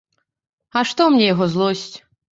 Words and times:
А 0.81 0.83
што 0.91 1.07
мне 1.13 1.27
яго 1.33 1.45
злосць? 1.57 1.93